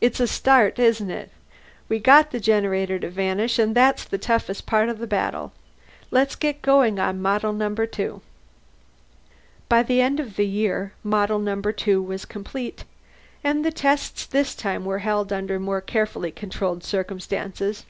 [0.00, 1.30] "It's a start, isn't it?
[1.90, 5.52] We got the generator to vanish, and that's the toughest part of the battle.
[6.10, 8.22] Let's get going on Model Number Two."
[9.68, 12.84] By the end of the year, Model Number Two was complete,
[13.44, 17.84] and the tests this time were held under more carefully controlled circumstances.